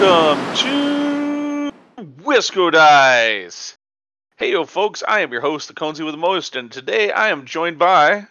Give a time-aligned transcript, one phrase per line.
[0.00, 1.72] Welcome to
[2.22, 3.74] Wisco Dice.
[4.36, 7.30] Hey, yo, folks, I am your host, the Conzi with the Most, and today I
[7.30, 8.26] am joined by,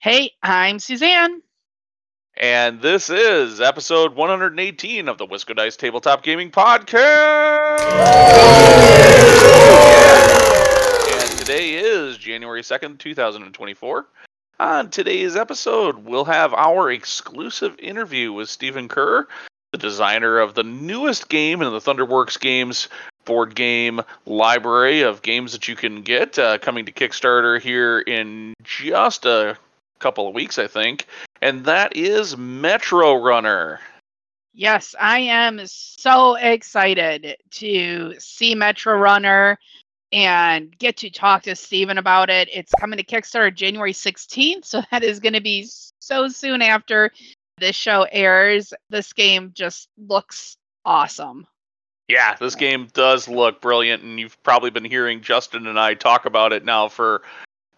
[0.00, 1.42] Hey, I'm Suzanne.
[2.36, 7.78] and this is episode 118 of the Wisco Dice Tabletop Gaming Podcast.
[11.12, 14.06] And today is January 2nd, 2024.
[14.58, 19.28] On today's episode, we'll have our exclusive interview with Stephen Kerr,
[19.76, 22.88] the designer of the newest game in the Thunderworks Games
[23.26, 28.54] board game library of games that you can get uh, coming to Kickstarter here in
[28.62, 29.58] just a
[29.98, 31.06] couple of weeks, I think.
[31.42, 33.78] And that is Metrorunner.
[34.54, 39.56] Yes, I am so excited to see Metrorunner
[40.12, 42.48] and get to talk to Stephen about it.
[42.50, 45.68] It's coming to Kickstarter January 16th, so that is going to be
[45.98, 47.10] so soon after
[47.58, 48.72] this show airs.
[48.90, 51.46] This game just looks awesome.
[52.08, 56.24] Yeah, this game does look brilliant, and you've probably been hearing Justin and I talk
[56.24, 57.22] about it now for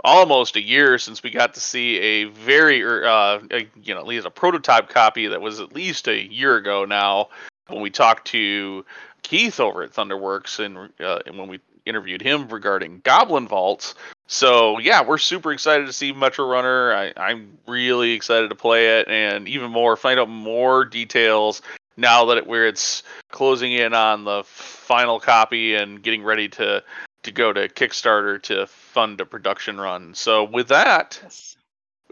[0.04, 4.00] almost a year since we got to see a very, er, uh, a, you know,
[4.00, 7.28] at least a prototype copy that was at least a year ago now
[7.68, 8.84] when we talked to
[9.22, 13.94] Keith over at Thunderworks and, uh, and when we interviewed him regarding Goblin Vaults.
[14.28, 16.94] So yeah, we're super excited to see Metrorunner.
[16.94, 21.62] I, I'm really excited to play it, and even more, find out more details
[21.96, 26.84] now that it, where it's closing in on the final copy and getting ready to
[27.22, 30.14] to go to Kickstarter to fund a production run.
[30.14, 31.56] So with that, Yes.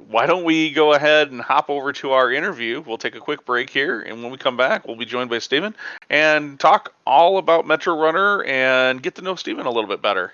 [0.09, 2.83] why don't we go ahead and hop over to our interview?
[2.85, 5.39] We'll take a quick break here, and when we come back, we'll be joined by
[5.39, 5.77] Stephen
[6.09, 10.33] and talk all about Metrorunner and get to know Stephen a little bit better.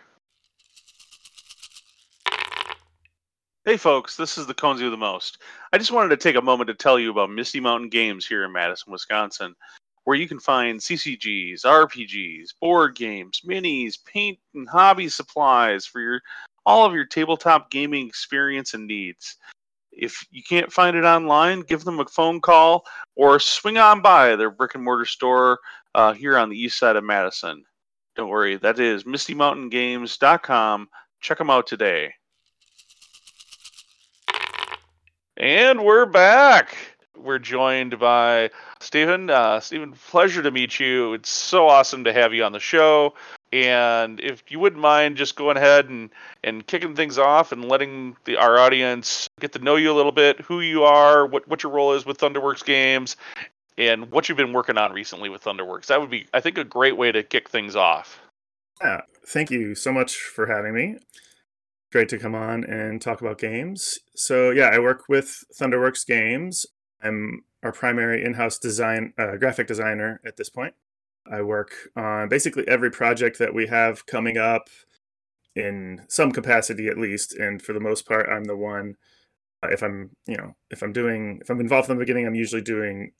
[3.64, 5.38] Hey folks, this is the Conzi of the Most.
[5.72, 8.42] I just wanted to take a moment to tell you about Misty Mountain Games here
[8.42, 9.54] in Madison, Wisconsin,
[10.02, 16.20] where you can find CCGs, RPGs, board games, minis, paint and hobby supplies for your
[16.66, 19.36] all of your tabletop gaming experience and needs.
[19.92, 22.84] If you can't find it online, give them a phone call
[23.14, 25.60] or swing on by their brick and mortar store
[25.94, 27.62] uh, here on the east side of Madison.
[28.16, 30.88] Don't worry, that is MistyMountainGames.com.
[31.20, 32.12] Check them out today.
[35.42, 36.76] And we're back.
[37.16, 39.28] We're joined by Stephen.
[39.28, 41.14] Uh, Stephen, pleasure to meet you.
[41.14, 43.14] It's so awesome to have you on the show.
[43.52, 46.10] And if you wouldn't mind just going ahead and,
[46.44, 50.12] and kicking things off and letting the, our audience get to know you a little
[50.12, 53.16] bit, who you are, what, what your role is with Thunderworks Games,
[53.76, 55.86] and what you've been working on recently with Thunderworks.
[55.86, 58.20] That would be, I think, a great way to kick things off.
[58.80, 60.98] Yeah, thank you so much for having me.
[61.92, 63.98] Great to come on and talk about games.
[64.16, 66.64] So, yeah, I work with Thunderworks Games.
[67.02, 70.72] I'm our primary in house design, uh, graphic designer at this point.
[71.30, 74.70] I work on basically every project that we have coming up
[75.54, 77.34] in some capacity at least.
[77.34, 78.96] And for the most part, I'm the one.
[79.62, 82.34] Uh, if I'm, you know, if I'm doing, if I'm involved from the beginning, I'm
[82.34, 83.12] usually doing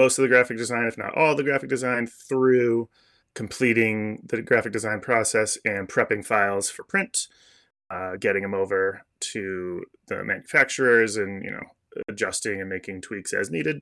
[0.00, 2.88] most of the graphic design, if not all the graphic design, through
[3.34, 7.28] completing the graphic design process and prepping files for print,
[7.90, 11.62] uh, getting them over to the manufacturers, and you know
[12.08, 13.80] adjusting and making tweaks as needed.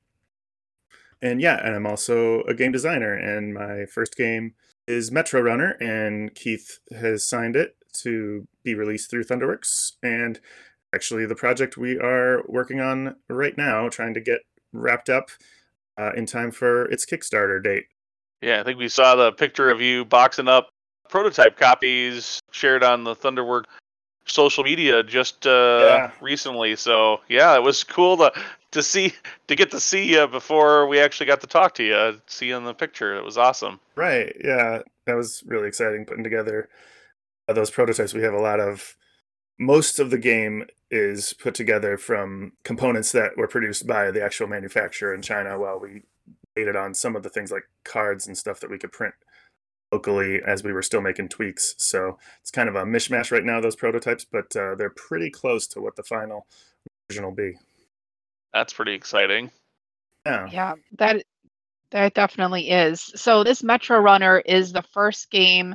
[1.23, 4.55] And yeah, and I'm also a game designer, and my first game
[4.87, 10.41] is Metrorunner, and Keith has signed it to be released through Thunderworks, and
[10.95, 14.41] actually the project we are working on right now, trying to get
[14.73, 15.31] wrapped up
[15.99, 17.87] uh, in time for its Kickstarter date.
[18.43, 20.69] Yeah, I think we saw the picture of you boxing up
[21.09, 23.65] prototype copies shared on the Thunderwork
[24.27, 26.11] social media just uh, Yeah.
[26.21, 26.77] recently.
[26.77, 28.33] So yeah, it was cool to
[28.73, 29.13] to see
[29.49, 32.21] to get to see you before we actually got to talk to you.
[32.27, 33.17] See you in the picture.
[33.17, 33.81] It was awesome.
[33.97, 34.35] Right.
[34.43, 34.81] Yeah.
[35.07, 36.69] That was really exciting putting together
[37.49, 38.15] uh, those prototypes.
[38.15, 38.97] We have a lot of,
[39.59, 44.47] most of the game is put together from components that were produced by the actual
[44.49, 46.03] manufacturer in China while we
[46.57, 49.15] waited on some of the things like cards and stuff that we could print
[49.95, 51.75] locally as we were still making tweaks.
[51.79, 55.69] So it's kind of a mishmash right now, those prototypes, but uh, they're pretty close
[55.69, 56.47] to what the final
[57.09, 57.55] version will be.
[58.53, 59.51] That's pretty exciting.
[60.27, 60.49] Yeah.
[60.51, 61.25] Yeah, that
[61.91, 63.01] that definitely is.
[63.15, 65.75] So this Metrorunner is the first game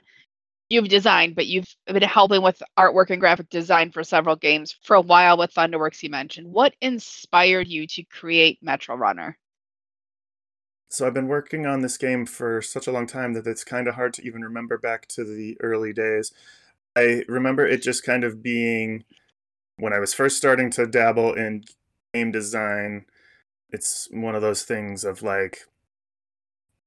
[0.68, 4.96] you've designed, but you've been helping with artwork and graphic design for several games for
[4.96, 6.48] a while with Thunderworks you mentioned.
[6.48, 9.36] What inspired you to create Metrorunner?
[10.90, 13.88] So I've been working on this game for such a long time that it's kind
[13.88, 16.32] of hard to even remember back to the early days.
[16.96, 19.06] I remember it just kind of being
[19.78, 21.64] when I was first starting to dabble in
[22.14, 23.06] game design.
[23.70, 25.60] It's one of those things of like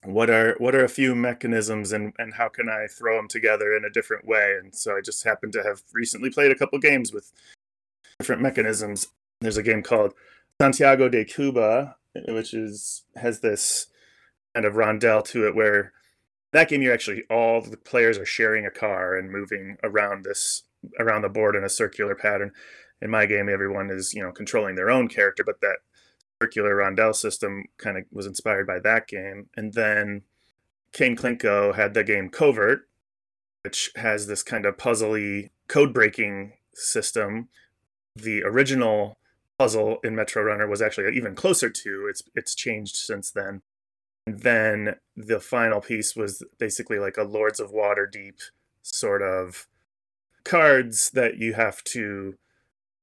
[0.04, 3.76] what are what are a few mechanisms and and how can I throw them together
[3.76, 4.56] in a different way?
[4.60, 7.32] And so I just happened to have recently played a couple games with
[8.19, 9.06] different mechanisms.
[9.40, 10.12] There's a game called
[10.60, 11.96] Santiago de Cuba,
[12.26, 13.87] which is has this
[14.54, 15.93] kind of rondel to it where
[16.52, 20.64] that game you're actually all the players are sharing a car and moving around this
[20.99, 22.52] around the board in a circular pattern.
[23.00, 25.78] In my game, everyone is you know controlling their own character, but that
[26.40, 29.49] circular rondel system kind of was inspired by that game.
[29.56, 30.22] And then
[30.93, 32.88] Kane Klenko had the game Covert,
[33.64, 37.49] which has this kind of puzzly code breaking system.
[38.14, 39.19] The original
[39.58, 42.06] puzzle in Metrorunner was actually even closer to.
[42.08, 43.62] It's it's changed since then.
[44.27, 48.41] And then the final piece was basically like a Lords of Waterdeep
[48.83, 49.67] sort of
[50.45, 52.37] cards that you have to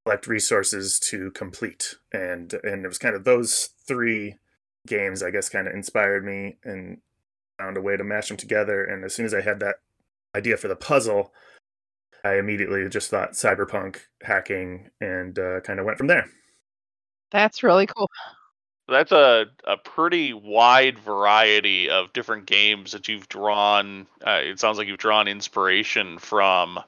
[0.03, 1.95] collect resources to complete.
[2.11, 4.35] And and it was kind of those three
[4.87, 6.99] games I guess kind of inspired me and
[7.57, 8.83] found a way to mash them together.
[8.83, 9.77] And as soon as I had that
[10.35, 11.33] idea for the puzzle,
[12.23, 16.29] I immediately just thought cyberpunk hacking and uh, kind of went from there.
[17.31, 18.09] That's really cool.
[18.89, 24.07] That's a, a pretty wide variety of different games that you've drawn.
[24.25, 26.79] Uh, it sounds like you've drawn inspiration from.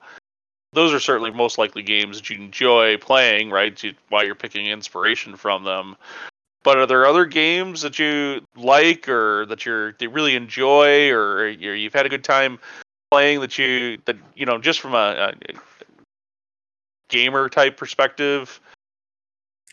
[0.74, 3.82] Those are certainly most likely games that you enjoy playing, right?
[3.84, 5.98] You, while you're picking inspiration from them.
[6.64, 11.94] But are there other games that you like or that you're really enjoy or you've
[11.94, 12.60] had a good time
[13.10, 15.54] playing that you that you know just from a, a
[17.10, 18.60] gamer type perspective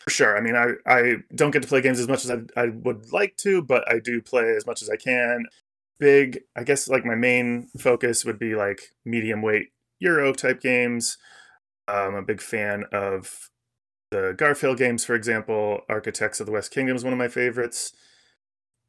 [0.03, 0.37] for sure.
[0.37, 3.11] I mean, I, I don't get to play games as much as I, I would
[3.11, 5.45] like to, but I do play as much as I can.
[5.99, 9.69] Big, I guess, like my main focus would be like medium weight
[9.99, 11.17] Euro type games.
[11.87, 13.49] I'm a big fan of
[14.11, 15.81] the Garphill games, for example.
[15.89, 17.93] Architects of the West Kingdom is one of my favorites.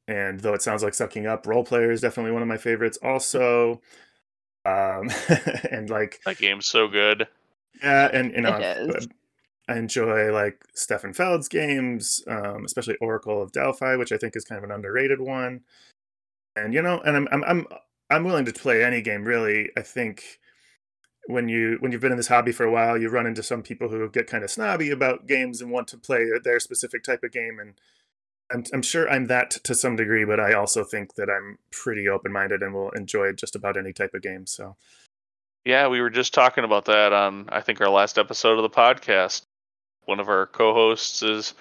[0.06, 2.98] And though it sounds like sucking up, Roll Player is definitely one of my favorites.
[3.02, 3.80] Also,
[4.64, 5.10] um,
[5.70, 7.26] and like that game's so good.
[7.82, 8.90] Yeah, and you know,
[9.70, 14.44] I enjoy like Stefan Feld's games, um, especially Oracle of Delphi, which I think is
[14.44, 15.60] kind of an underrated one.
[16.56, 17.66] And you know, and I'm I'm I'm
[18.10, 19.70] I'm willing to play any game really.
[19.76, 20.40] I think
[21.26, 23.62] when you when you've been in this hobby for a while, you run into some
[23.62, 27.22] people who get kind of snobby about games and want to play their specific type
[27.22, 27.74] of game and
[28.52, 32.08] I'm, I'm sure I'm that to some degree, but I also think that I'm pretty
[32.08, 34.44] open minded and will enjoy just about any type of game.
[34.44, 34.74] So,
[35.64, 38.70] yeah, we were just talking about that on I think our last episode of the
[38.70, 39.42] podcast
[40.04, 41.54] one of our co-hosts is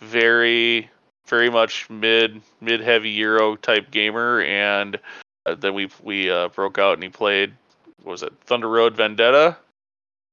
[0.00, 0.90] very
[1.26, 4.98] very much mid mid heavy euro type gamer and
[5.46, 7.52] uh, then we we uh, broke out and he played
[8.04, 9.56] was it thunder road vendetta?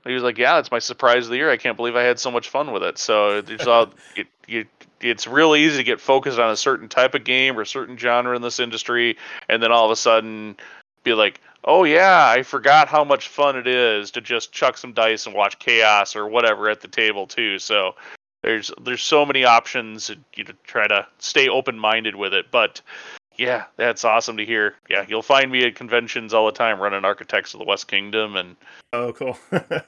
[0.06, 1.50] He was like yeah it's my surprise of the year.
[1.50, 2.98] I can't believe i had so much fun with it.
[2.98, 4.68] So it's all it, it,
[5.02, 7.98] it's real easy to get focused on a certain type of game or a certain
[7.98, 9.18] genre in this industry
[9.50, 10.56] and then all of a sudden
[11.04, 14.94] be like oh yeah, I forgot how much fun it is to just chuck some
[14.94, 17.60] dice and watch chaos or whatever at the table too.
[17.60, 17.96] So
[18.42, 22.52] there's there's so many options you to try to stay open minded with it.
[22.52, 22.82] But
[23.38, 24.76] yeah, that's awesome to hear.
[24.90, 28.36] Yeah, you'll find me at conventions all the time running Architects of the West Kingdom
[28.36, 28.56] and
[28.92, 29.38] oh cool.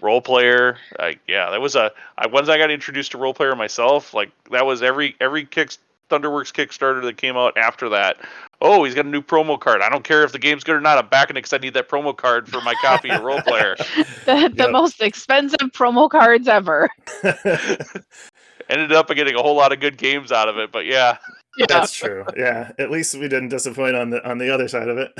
[0.00, 0.76] Roll Player.
[0.98, 4.30] Like yeah, that was a I once I got introduced to Roll Player myself, like
[4.50, 5.72] that was every every kick
[6.10, 8.18] Thunderworks Kickstarter that came out after that.
[8.60, 9.82] Oh, he's got a new promo card.
[9.82, 10.98] I don't care if the game's good or not.
[10.98, 13.76] I'm backing it because I need that promo card for my copy of Roll Player.
[14.24, 14.70] the, the yep.
[14.70, 16.88] most expensive promo cards ever.
[18.70, 21.18] Ended up getting a whole lot of good games out of it, but yeah.
[21.58, 21.66] yeah.
[21.68, 22.24] That's true.
[22.36, 25.12] Yeah, at least we didn't disappoint on the on the other side of it.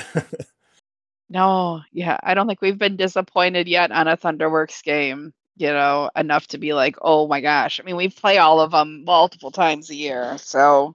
[1.28, 6.10] no, yeah, I don't think we've been disappointed yet on a Thunderworks game you know,
[6.16, 7.80] enough to be like, oh my gosh.
[7.80, 10.36] I mean, we play all of them multiple times a year.
[10.38, 10.94] So,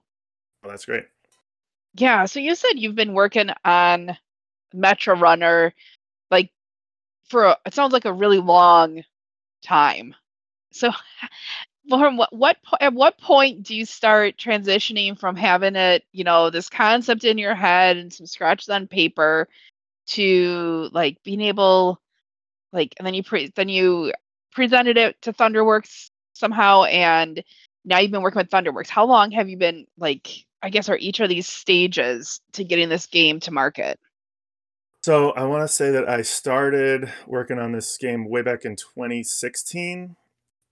[0.62, 1.04] well, that's great.
[1.94, 2.26] Yeah.
[2.26, 4.16] So you said you've been working on
[4.74, 5.72] Metrorunner
[6.30, 6.50] like
[7.24, 9.02] for a, it sounds like a really long
[9.62, 10.14] time.
[10.72, 10.90] So,
[11.88, 16.50] Lauren, what, what at what point do you start transitioning from having it, you know,
[16.50, 19.48] this concept in your head and some scratches on paper
[20.08, 22.00] to like being able
[22.72, 24.12] like and then you pre- then you
[24.52, 27.42] presented it to Thunderworks somehow, and
[27.84, 28.88] now you've been working with Thunderworks.
[28.88, 30.28] How long have you been like?
[30.62, 33.98] I guess are each of these stages to getting this game to market?
[35.02, 38.76] So I want to say that I started working on this game way back in
[38.76, 40.16] 2016,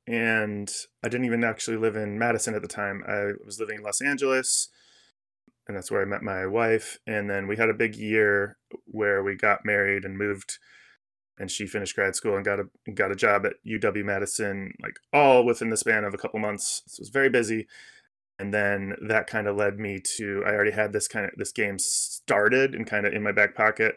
[0.07, 0.71] and
[1.03, 3.03] I didn't even actually live in Madison at the time.
[3.09, 4.69] I was living in Los Angeles,
[5.67, 6.99] and that's where I met my wife.
[7.07, 10.59] And then we had a big year where we got married and moved
[11.39, 14.99] and she finished grad school and got a got a job at UW Madison, like
[15.13, 16.83] all within the span of a couple months.
[16.87, 17.67] So it was very busy.
[18.39, 21.53] and then that kind of led me to I already had this kind of this
[21.53, 23.97] game started and kind of in my back pocket.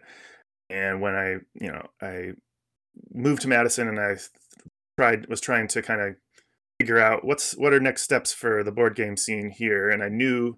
[0.69, 2.31] And when I, you know, I
[3.13, 4.17] moved to Madison and I
[4.97, 6.15] tried was trying to kind of
[6.79, 10.09] figure out what's what are next steps for the board game scene here, and I
[10.09, 10.57] knew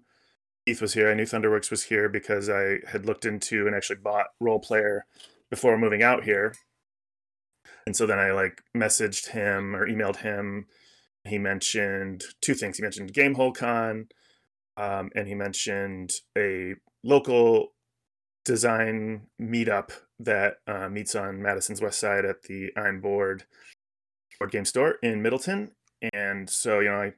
[0.66, 1.10] Keith was here.
[1.10, 5.06] I knew Thunderworks was here because I had looked into and actually bought Roll Player
[5.50, 6.54] before moving out here.
[7.86, 10.66] And so then I like messaged him or emailed him.
[11.24, 12.76] He mentioned two things.
[12.76, 14.08] He mentioned Gamehole Con,
[14.76, 17.72] um, and he mentioned a local
[18.44, 23.44] design meetup that uh, meets on Madison's West Side at the I'm Board
[24.38, 25.72] board game store in Middleton.
[26.12, 27.12] And so, you know, I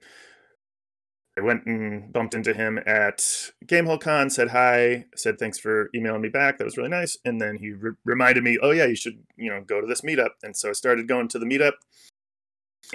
[1.38, 3.18] I went and bumped into him at
[3.66, 6.56] Gamehole Con, said hi, said thanks for emailing me back.
[6.56, 7.18] That was really nice.
[7.24, 10.00] And then he re- reminded me, oh yeah, you should, you know, go to this
[10.00, 10.30] meetup.
[10.42, 11.74] And so I started going to the meetup.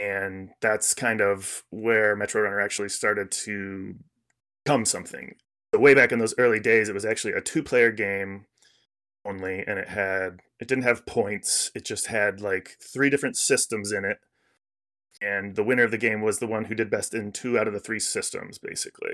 [0.02, 3.96] And that's kind of where Metrorunner actually started to
[4.66, 5.36] become something.
[5.74, 8.46] So way back in those early days, it was actually a two-player game
[9.26, 11.72] only, and it had it didn't have points.
[11.76, 14.18] It just had like three different systems in it
[15.22, 17.68] and the winner of the game was the one who did best in two out
[17.68, 19.14] of the three systems, basically.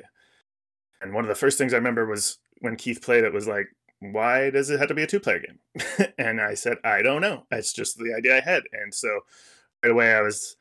[1.01, 3.67] And one of the first things I remember was when Keith played it was like,
[3.99, 6.13] why does it have to be a two player game?
[6.17, 7.45] and I said, I don't know.
[7.51, 8.63] It's just the idea I had.
[8.71, 9.21] And so
[9.83, 10.55] right away I was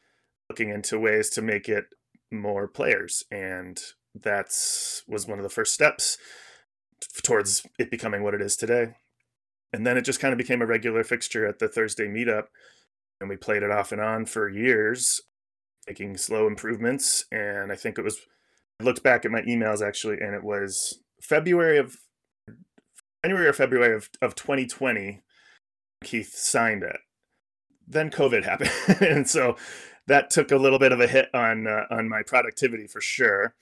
[0.49, 1.87] looking into ways to make it
[2.31, 3.25] more players.
[3.31, 3.81] And
[4.14, 6.19] that's was one of the first steps
[7.23, 8.95] towards it becoming what it is today.
[9.73, 12.45] And then it just kind of became a regular fixture at the Thursday meetup.
[13.20, 15.23] And we played it off and on for years
[15.87, 17.26] making slow improvements.
[17.30, 18.18] And I think it was,
[18.80, 21.96] I looked back at my emails actually, and it was February of,
[23.25, 25.20] January or February of, of 2020,
[26.04, 26.99] Keith signed it.
[27.87, 28.70] Then COVID happened.
[29.00, 29.56] and so
[30.06, 33.54] that took a little bit of a hit on, uh, on my productivity for sure.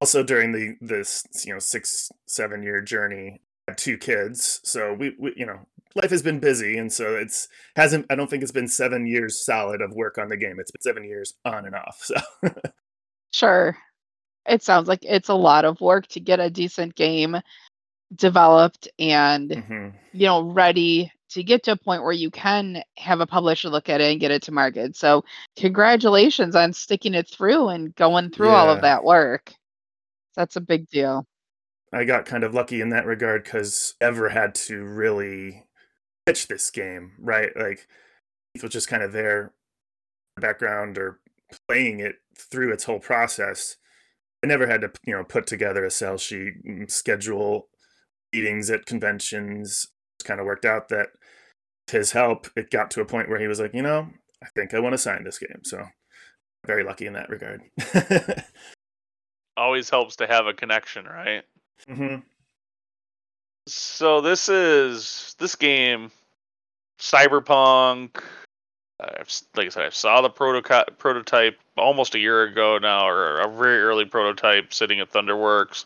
[0.00, 3.42] Also during the, this, you know, six, seven year journey,
[3.76, 5.58] two kids so we, we, you know
[5.96, 9.44] life has been busy and so it's hasn't i don't think it's been seven years
[9.44, 10.58] solid of work on the game.
[10.58, 12.14] It's been seven years on and off so.
[13.32, 13.76] Sure.
[14.48, 17.36] It sounds like it's a lot of work to get a decent game
[18.16, 19.88] developed and mm-hmm.
[20.12, 23.88] you know ready to get to a point where you can have a publisher look
[23.88, 24.96] at it and get it to market.
[24.96, 25.24] So
[25.56, 28.54] congratulations on sticking it through and going through yeah.
[28.54, 29.52] all of that work.
[30.34, 31.26] That's a big deal
[31.92, 35.64] I got kind of lucky in that regard because ever had to really
[36.26, 37.50] pitch this game, right?
[37.56, 37.86] Like
[38.54, 39.52] it was just kind of there,
[40.40, 41.20] background or
[41.68, 43.76] playing it through its whole process.
[44.42, 46.54] I never had to, you know, put together a sell sheet,
[46.88, 47.68] schedule
[48.32, 49.88] meetings at conventions.
[50.20, 51.08] It kind of worked out that
[51.90, 54.08] his help, it got to a point where he was like, you know,
[54.42, 55.60] I think I want to sign this game.
[55.64, 55.84] So
[56.66, 57.62] very lucky in that regard.
[59.56, 61.42] Always helps to have a connection, right?
[61.88, 62.16] Mm-hmm.
[63.66, 66.10] So this is this game,
[66.98, 68.22] Cyberpunk.
[69.00, 73.40] I've, like I said, I saw the prototype prototype almost a year ago now, or
[73.40, 75.84] a very early prototype sitting at Thunderworks.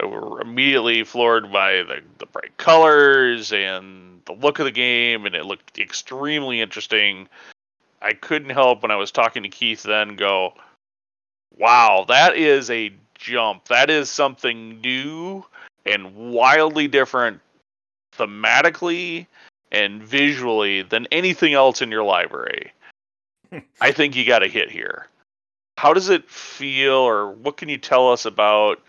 [0.00, 5.24] I were immediately floored by the, the bright colors and the look of the game,
[5.24, 7.28] and it looked extremely interesting.
[8.02, 10.54] I couldn't help when I was talking to Keith then go,
[11.56, 13.66] "Wow, that is a jump.
[13.68, 15.44] That is something new
[15.84, 17.40] and wildly different
[18.16, 19.26] thematically
[19.72, 22.72] and visually than anything else in your library.
[23.80, 25.08] I think you got a hit here.
[25.78, 28.80] How does it feel, or what can you tell us about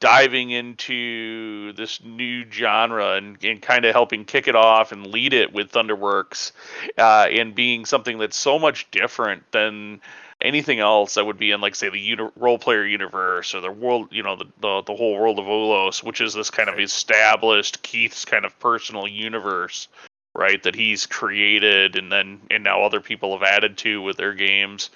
[0.00, 5.32] diving into this new genre and, and kind of helping kick it off and lead
[5.32, 6.52] it with Thunderworks
[6.96, 10.00] uh, and being something that's so much different than
[10.40, 13.70] anything else that would be in like say the uni- Roll Player universe or the
[13.70, 16.78] world you know the, the, the whole world of Ulos which is this kind of
[16.78, 19.88] established Keith's kind of personal universe
[20.34, 24.34] right that he's created and then and now other people have added to with their
[24.34, 24.90] games.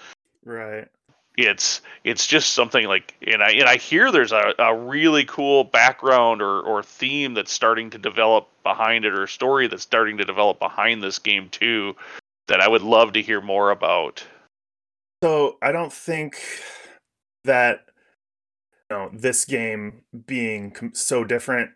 [0.44, 0.88] Right.
[1.36, 5.64] It's it's just something like and I and I hear there's a, a really cool
[5.64, 10.24] background or, or theme that's starting to develop behind it or story that's starting to
[10.24, 11.96] develop behind this game too
[12.48, 14.22] that I would love to hear more about.
[15.22, 16.36] So I don't think
[17.44, 17.82] that
[18.90, 21.70] you know, this game being com- so different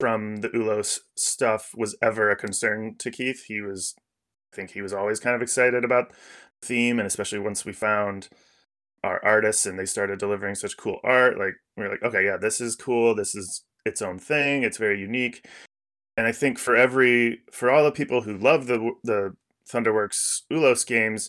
[0.00, 3.44] from the Ulos stuff was ever a concern to Keith.
[3.46, 3.94] He was,
[4.52, 7.72] I think he was always kind of excited about the theme, and especially once we
[7.72, 8.28] found
[9.04, 12.36] our artists and they started delivering such cool art, like we are like, okay, yeah,
[12.36, 13.14] this is cool.
[13.14, 14.64] This is its own thing.
[14.64, 15.46] It's very unique.
[16.16, 19.36] And I think for every for all the people who love the the
[19.72, 21.28] Thunderworks Ulos games,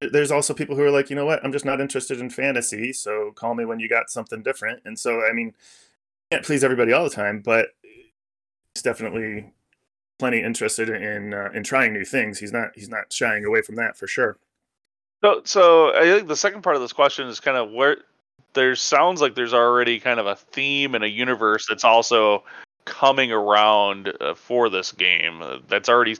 [0.00, 2.92] there's also people who are like, you know what, I'm just not interested in fantasy,
[2.92, 4.82] so call me when you got something different.
[4.84, 5.54] And so, I mean,
[6.30, 7.68] can't please everybody all the time, but
[8.74, 9.52] he's definitely
[10.18, 12.38] plenty interested in uh, in trying new things.
[12.38, 14.38] He's not he's not shying away from that for sure.
[15.22, 17.98] So, so I think the second part of this question is kind of where
[18.52, 22.44] there sounds like there's already kind of a theme and a universe that's also
[22.84, 25.42] coming around uh, for this game.
[25.42, 26.16] Uh, that's already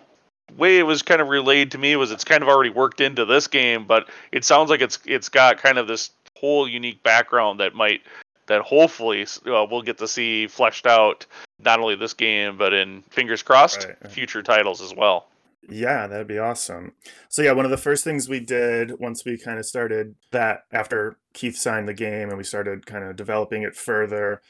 [0.56, 3.24] way it was kind of relayed to me was it's kind of already worked into
[3.24, 7.60] this game, but it sounds like it's it's got kind of this whole unique background
[7.60, 8.02] that might
[8.46, 11.26] that hopefully uh, we'll get to see fleshed out
[11.58, 15.26] not only this game but in fingers crossed right, future titles as well.
[15.68, 16.92] Yeah, that'd be awesome.
[17.28, 20.64] So yeah, one of the first things we did once we kind of started that
[20.72, 24.42] after Keith signed the game and we started kind of developing it further,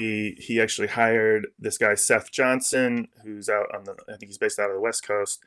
[0.00, 4.38] we he actually hired this guy Seth Johnson, who's out on the I think he's
[4.38, 5.44] based out of the West Coast.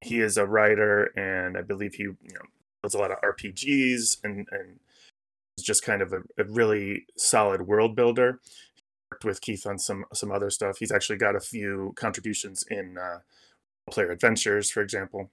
[0.00, 2.46] He is a writer and I believe he you know
[2.82, 4.80] builds a lot of RPGs and and
[5.58, 8.40] is just kind of a, a really solid world builder.
[8.74, 8.82] He
[9.12, 10.78] worked with Keith on some some other stuff.
[10.78, 13.18] He's actually got a few contributions in uh,
[13.90, 15.30] player adventures, for example.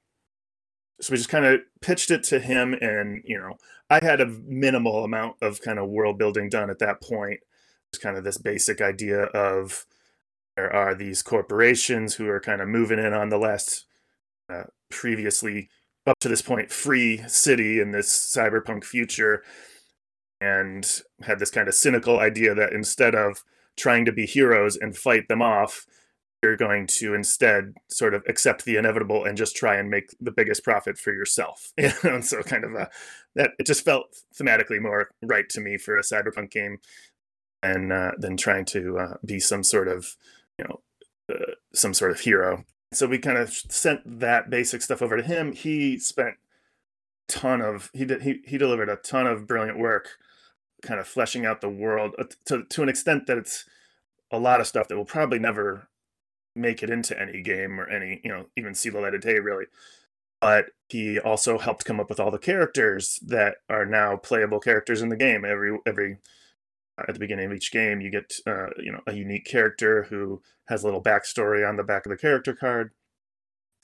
[1.01, 3.57] So we just kind of pitched it to him, and you know,
[3.89, 7.39] I had a minimal amount of kind of world building done at that point.
[7.97, 9.85] Kind of this basic idea of
[10.55, 13.85] there are these corporations who are kind of moving in on the last
[14.49, 15.69] uh, previously
[16.05, 19.43] up to this point free city in this cyberpunk future
[20.41, 23.43] and had this kind of cynical idea that instead of
[23.77, 25.85] trying to be heroes and fight them off
[26.41, 30.31] you're going to instead sort of accept the inevitable and just try and make the
[30.31, 31.73] biggest profit for yourself.
[32.03, 32.89] And so kind of a
[33.35, 36.77] that it just felt thematically more right to me for a cyberpunk game
[37.61, 40.15] and uh, than trying to uh, be some sort of
[40.57, 40.81] you know
[41.33, 42.63] uh, some sort of hero.
[42.91, 45.53] So we kind of sent that basic stuff over to him.
[45.53, 46.35] He spent
[47.27, 50.17] ton of he did he he delivered a ton of brilliant work,
[50.81, 53.65] kind of fleshing out the world uh, to to an extent that it's
[54.31, 55.87] a lot of stuff that will probably never
[56.55, 59.39] make it into any game or any, you know, even see the light of day
[59.39, 59.65] really.
[60.41, 65.01] But he also helped come up with all the characters that are now playable characters
[65.01, 65.43] in the game.
[65.43, 66.17] Every every
[67.07, 70.41] at the beginning of each game, you get uh, you know a unique character who
[70.67, 72.91] has a little backstory on the back of the character card,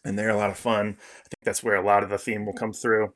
[0.03, 0.97] and they're a lot of fun.
[0.99, 3.13] I think that's where a lot of the theme will come through.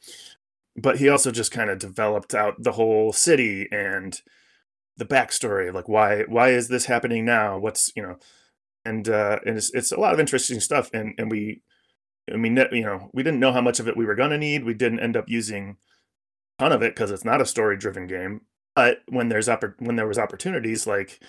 [0.75, 4.21] But he also just kind of developed out the whole city and
[4.97, 7.57] the backstory, like why why is this happening now?
[7.57, 8.17] What's you know
[8.85, 10.89] and uh, and it's, it's a lot of interesting stuff.
[10.93, 11.61] And and we,
[12.31, 14.63] I mean, you know, we didn't know how much of it we were gonna need.
[14.63, 15.77] We didn't end up using
[16.57, 18.41] ton of it because it's not a story driven game.
[18.79, 21.19] But when there's oppor- when there was opportunities like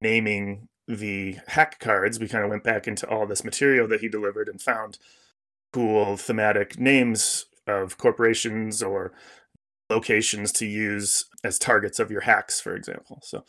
[0.00, 4.08] naming the hack cards, we kind of went back into all this material that he
[4.08, 4.96] delivered and found
[5.72, 9.12] cool thematic names of corporations or
[9.90, 13.18] locations to use as targets of your hacks, for example.
[13.24, 13.44] So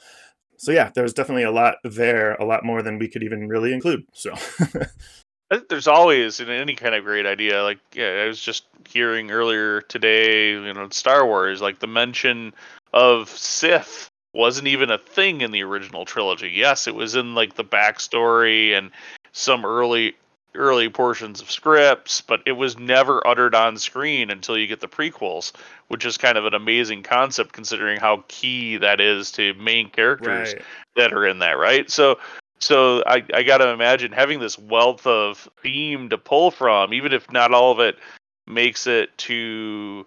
[0.57, 3.47] so yeah, there was definitely a lot there, a lot more than we could even
[3.47, 4.05] really include.
[4.11, 4.89] So think
[5.51, 7.61] uh, there's always in any kind of great idea.
[7.61, 12.55] Like yeah, I was just hearing earlier today, you know, Star Wars, like the mention
[12.93, 16.49] of Sith wasn't even a thing in the original trilogy.
[16.49, 18.91] Yes, it was in like the backstory and
[19.31, 20.15] some early
[20.53, 24.87] early portions of scripts, but it was never uttered on screen until you get the
[24.87, 25.53] prequels,
[25.87, 30.53] which is kind of an amazing concept considering how key that is to main characters
[30.53, 30.63] right.
[30.97, 31.89] that are in that, right?
[31.89, 32.19] So
[32.59, 37.31] so I, I gotta imagine having this wealth of theme to pull from, even if
[37.31, 37.97] not all of it
[38.45, 40.05] makes it to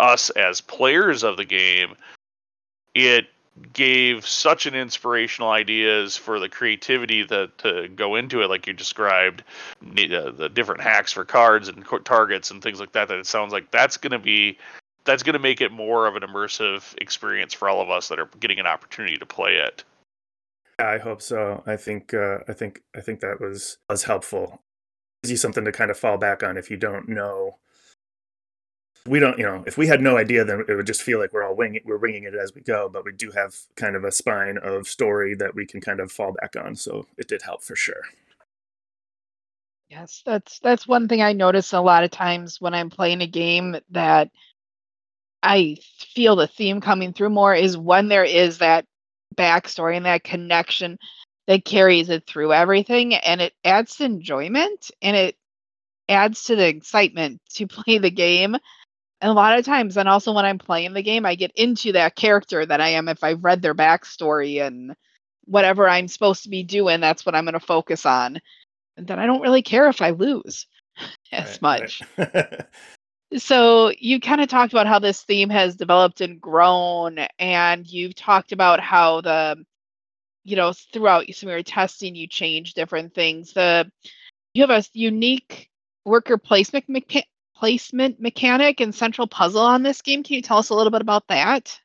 [0.00, 1.94] us as players of the game,
[2.94, 3.26] it
[3.72, 8.72] gave such an inspirational ideas for the creativity that to go into it like you
[8.72, 9.42] described
[9.82, 13.52] the, the different hacks for cards and targets and things like that that it sounds
[13.52, 14.56] like that's going to be
[15.04, 18.18] that's going to make it more of an immersive experience for all of us that
[18.18, 19.82] are getting an opportunity to play it.
[20.78, 21.62] I hope so.
[21.66, 24.62] I think uh, i think i think that was was helpful.
[25.22, 27.56] Gives you something to kind of fall back on if you don't know
[29.08, 31.32] we don't, you know, if we had no idea, then it would just feel like
[31.32, 32.88] we're all winging, we're winging it as we go.
[32.88, 36.12] But we do have kind of a spine of story that we can kind of
[36.12, 36.76] fall back on.
[36.76, 38.02] So it did help for sure.
[39.90, 43.26] Yes, that's that's one thing I notice a lot of times when I'm playing a
[43.26, 44.30] game that
[45.42, 45.76] I
[46.14, 48.84] feel the theme coming through more is when there is that
[49.34, 50.98] backstory and that connection
[51.46, 55.36] that carries it through everything and it adds enjoyment and it
[56.08, 58.56] adds to the excitement to play the game
[59.20, 61.92] and a lot of times, and also when I'm playing the game, I get into
[61.92, 64.94] that character that I am if I've read their backstory and
[65.44, 68.40] whatever I'm supposed to be doing, that's what I'm going to focus on.
[68.96, 70.66] And then I don't really care if I lose
[71.32, 72.02] as right, much.
[72.16, 72.62] Right.
[73.36, 78.14] So you kind of talked about how this theme has developed and grown, and you've
[78.14, 79.62] talked about how the,
[80.44, 83.52] you know, throughout some of your testing, you change different things.
[83.52, 83.90] The
[84.54, 85.68] you have a unique
[86.06, 87.24] worker placement mecha-
[87.58, 90.22] placement mechanic and central puzzle on this game.
[90.22, 91.80] Can you tell us a little bit about that?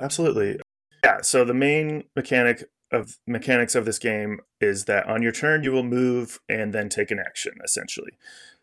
[0.00, 0.58] Absolutely.
[1.04, 1.20] Yeah.
[1.22, 5.72] So the main mechanic of mechanics of this game is that on your turn you
[5.72, 8.12] will move and then take an action essentially.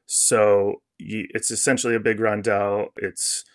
[0.05, 2.87] So you, it's essentially a big rondel.
[2.97, 3.45] It's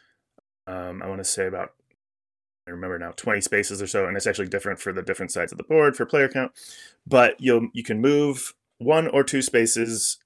[0.66, 1.70] um, I want to say about
[2.66, 5.52] I remember now 20 spaces or so, and it's actually different for the different sides
[5.52, 6.52] of the board for player count.
[7.06, 10.18] But you'll you can move one or two spaces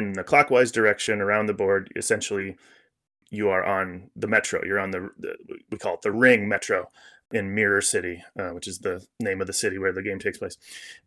[0.00, 1.92] in the clockwise direction around the board.
[1.96, 2.56] Essentially,
[3.30, 4.64] you are on the metro.
[4.64, 5.36] You're on the, the
[5.70, 6.90] we call it the ring metro
[7.32, 10.38] in Mirror City, uh, which is the name of the city where the game takes
[10.38, 10.56] place.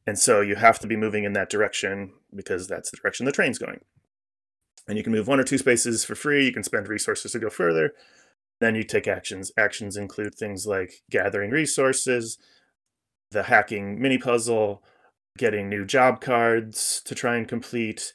[0.08, 3.32] And so you have to be moving in that direction because that's the direction the
[3.32, 3.82] train's going.
[4.88, 6.46] And you can move one or two spaces for free.
[6.46, 7.94] You can spend resources to go further.
[8.62, 9.52] Then you take actions.
[9.58, 12.38] Actions include things like gathering resources,
[13.32, 14.82] the hacking mini puzzle,
[15.38, 18.14] getting new job cards to try and complete,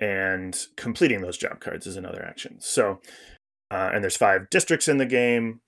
[0.00, 2.56] and completing those job cards is another action.
[2.60, 3.00] So,
[3.70, 5.60] uh, and there's five districts in the game,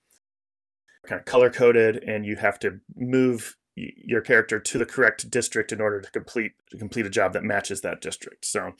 [1.05, 5.71] kind of color coded, and you have to move your character to the correct district
[5.71, 8.45] in order to complete to complete a job that matches that district.
[8.45, 8.73] So,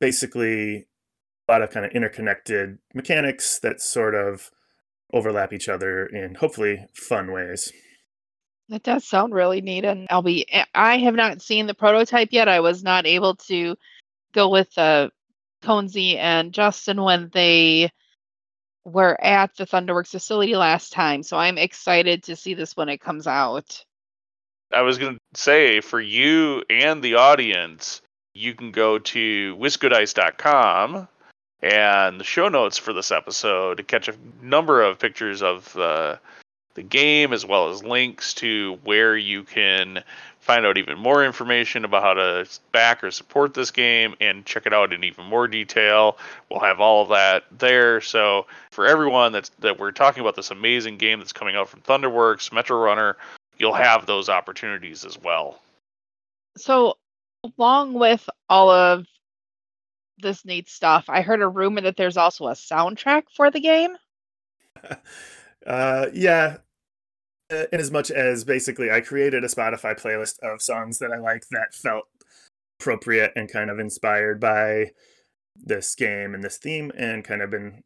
[0.00, 0.88] basically,
[1.48, 4.50] a lot of kind of interconnected mechanics that sort of
[5.12, 7.72] overlap each other in hopefully fun ways.
[8.68, 10.46] That does sound really neat, and I'll be.
[10.74, 12.48] I have not seen the prototype yet.
[12.48, 13.76] I was not able to
[14.38, 15.10] go with uh,
[15.62, 17.90] Conzi and Justin when they
[18.84, 23.00] were at the Thunderworks facility last time, so I'm excited to see this when it
[23.00, 23.84] comes out.
[24.72, 28.00] I was going to say for you and the audience,
[28.32, 31.08] you can go to wiscodice.com
[31.60, 36.16] and the show notes for this episode to catch a number of pictures of uh,
[36.74, 40.04] the game as well as links to where you can
[40.48, 44.64] find out even more information about how to back or support this game and check
[44.64, 46.16] it out in even more detail.
[46.50, 48.00] We'll have all of that there.
[48.00, 51.82] So for everyone that's that we're talking about this amazing game that's coming out from
[51.82, 53.16] Thunderworks, Metrorunner,
[53.58, 55.60] you'll have those opportunities as well.
[56.56, 56.96] So
[57.58, 59.04] along with all of
[60.16, 61.04] this neat stuff.
[61.08, 63.98] I heard a rumor that there's also a soundtrack for the game.
[65.66, 66.56] uh, yeah.
[67.50, 71.18] Uh, in as much as basically I created a Spotify playlist of songs that I
[71.18, 72.04] like that felt
[72.78, 74.90] appropriate and kind of inspired by
[75.56, 77.82] this game and this theme, and kind of been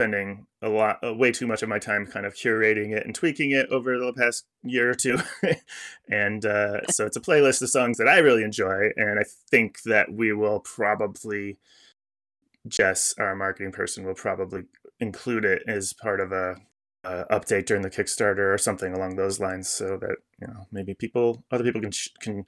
[0.00, 3.16] spending a lot, uh, way too much of my time kind of curating it and
[3.16, 5.18] tweaking it over the past year or two.
[6.08, 8.90] and uh, so it's a playlist of songs that I really enjoy.
[8.96, 11.58] And I think that we will probably,
[12.68, 14.66] Jess, our marketing person, will probably
[15.00, 16.56] include it as part of a,
[17.04, 20.94] a update during the Kickstarter or something along those lines, so that you know maybe
[20.94, 22.44] people, other people can can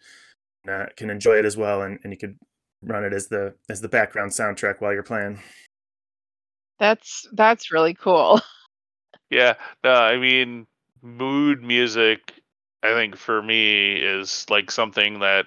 [0.69, 2.39] uh, can enjoy it as well, and, and you could
[2.83, 5.41] run it as the as the background soundtrack while you're playing.
[6.79, 8.41] That's that's really cool.
[9.31, 10.67] Yeah, no, I mean,
[11.03, 12.35] mood music,
[12.83, 15.47] I think for me is like something that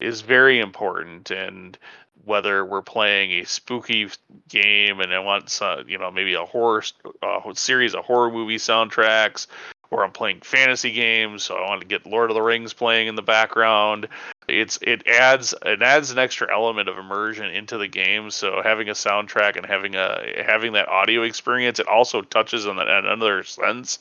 [0.00, 1.30] is very important.
[1.30, 1.78] And
[2.24, 4.08] whether we're playing a spooky
[4.48, 6.82] game and I want some, you know, maybe a horror
[7.22, 9.46] a series of horror movie soundtracks,
[9.90, 13.08] or I'm playing fantasy games, so I want to get Lord of the Rings playing
[13.08, 14.08] in the background.
[14.48, 18.30] It's it adds it adds an extra element of immersion into the game.
[18.30, 22.76] So having a soundtrack and having a having that audio experience, it also touches on
[22.76, 23.98] that another sense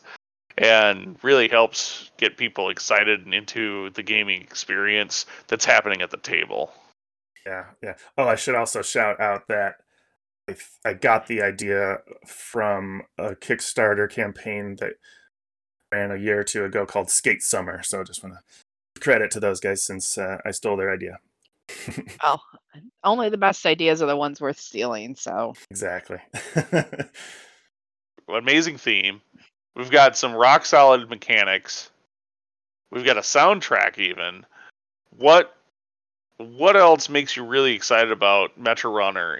[0.57, 6.17] and really helps get people excited and into the gaming experience that's happening at the
[6.17, 6.73] table.
[7.45, 7.95] Yeah, yeah.
[8.17, 9.75] Oh, I should also shout out that
[10.49, 14.93] I, I got the idea from a Kickstarter campaign that
[15.91, 17.81] ran a year or two ago called Skate Summer.
[17.83, 21.19] So I just want to credit to those guys since uh, I stole their idea.
[22.23, 22.39] oh,
[23.03, 25.15] only the best ideas are the ones worth stealing.
[25.15, 26.19] So exactly.
[28.29, 29.21] Amazing theme.
[29.75, 31.89] We've got some rock solid mechanics.
[32.91, 34.45] We've got a soundtrack even.
[35.17, 35.55] What
[36.43, 39.39] what else makes you really excited about Metrorunner?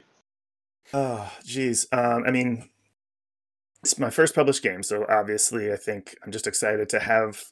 [0.94, 1.88] Oh, geez.
[1.92, 2.70] Um, I mean,
[3.84, 7.44] it's my first published game, so obviously I think I'm just excited to have,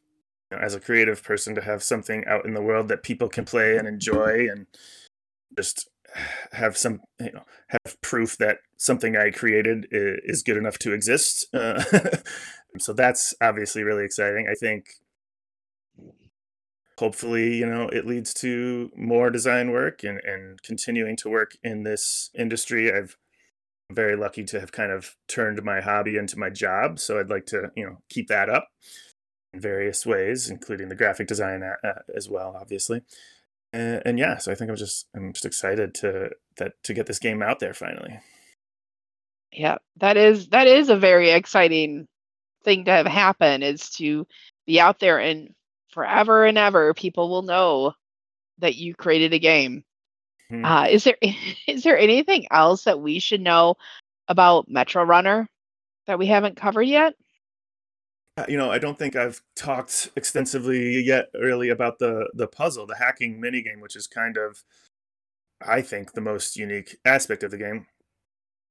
[0.51, 3.29] you know, as a creative person, to have something out in the world that people
[3.29, 4.67] can play and enjoy, and
[5.57, 5.89] just
[6.51, 11.47] have some, you know, have proof that something I created is good enough to exist.
[11.53, 11.83] Uh,
[12.79, 14.47] so that's obviously really exciting.
[14.49, 14.85] I think
[16.99, 21.83] hopefully you know it leads to more design work and, and continuing to work in
[21.83, 23.17] this industry i've
[23.89, 26.99] I'm very lucky to have kind of turned my hobby into my job.
[26.99, 28.67] So I'd like to, you know, keep that up
[29.51, 33.01] in various ways, including the graphic design uh, uh, as well, obviously.
[33.73, 37.07] And, and yeah, so I think I'm just I'm just excited to that to get
[37.07, 38.19] this game out there finally.
[39.51, 42.07] Yeah, that is that is a very exciting
[42.63, 44.27] thing to have happen is to
[44.67, 45.53] be out there and
[45.89, 47.93] forever and ever people will know
[48.59, 49.83] that you created a game.
[50.49, 50.65] Hmm.
[50.65, 51.17] Uh, is there
[51.67, 53.75] is there anything else that we should know
[54.27, 55.47] about Metrorunner
[56.07, 57.13] that we haven't covered yet?
[58.37, 62.85] Uh, you know, I don't think I've talked extensively yet really about the the puzzle,
[62.85, 64.63] the hacking minigame, which is kind of
[65.61, 67.85] I think the most unique aspect of the game.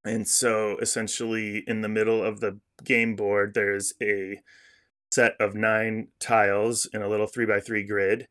[0.04, 4.40] And so essentially in the middle of the game board there's a
[5.10, 8.28] set of nine tiles in a little three by three grid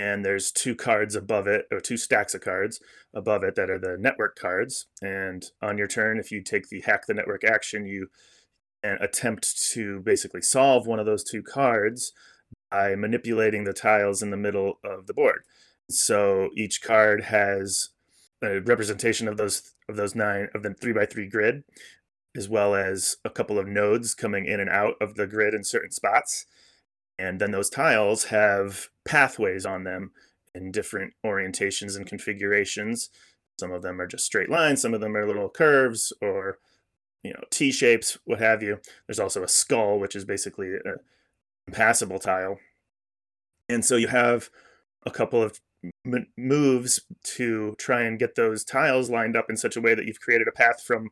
[0.00, 2.80] and there's two cards above it or two stacks of cards
[3.12, 4.86] above it that are the network cards.
[5.02, 8.08] And on your turn if you take the hack the network action you
[8.82, 12.12] and attempt to basically solve one of those two cards
[12.70, 15.42] by manipulating the tiles in the middle of the board.
[15.90, 17.90] So each card has
[18.42, 21.64] a representation of those of those nine of the three by three grid
[22.36, 25.64] as well as a couple of nodes coming in and out of the grid in
[25.64, 26.46] certain spots
[27.20, 30.12] and then those tiles have pathways on them
[30.54, 33.10] in different orientations and configurations.
[33.58, 36.58] Some of them are just straight lines, some of them are little curves or
[37.22, 38.80] you know T shapes, what have you.
[39.06, 40.94] There's also a skull, which is basically a
[41.68, 42.58] impassable tile.
[43.68, 44.48] And so you have
[45.04, 45.60] a couple of
[46.06, 47.02] m- moves
[47.36, 50.48] to try and get those tiles lined up in such a way that you've created
[50.48, 51.10] a path from